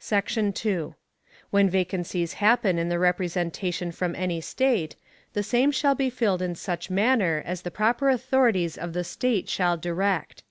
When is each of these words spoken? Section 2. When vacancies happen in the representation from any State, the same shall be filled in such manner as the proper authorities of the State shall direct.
Section 0.00 0.54
2. 0.54 0.94
When 1.50 1.68
vacancies 1.68 2.32
happen 2.40 2.78
in 2.78 2.88
the 2.88 2.98
representation 2.98 3.92
from 3.92 4.14
any 4.14 4.40
State, 4.40 4.96
the 5.34 5.42
same 5.42 5.70
shall 5.70 5.94
be 5.94 6.08
filled 6.08 6.40
in 6.40 6.54
such 6.54 6.88
manner 6.88 7.42
as 7.44 7.60
the 7.60 7.70
proper 7.70 8.08
authorities 8.08 8.78
of 8.78 8.94
the 8.94 9.04
State 9.04 9.50
shall 9.50 9.76
direct. 9.76 10.44